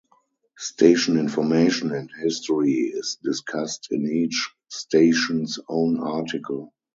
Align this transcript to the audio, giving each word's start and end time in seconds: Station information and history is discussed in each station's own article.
Station 0.57 1.15
information 1.15 1.91
and 1.91 2.09
history 2.23 2.71
is 2.91 3.19
discussed 3.23 3.89
in 3.91 4.07
each 4.07 4.49
station's 4.67 5.59
own 5.69 5.99
article. 5.99 6.73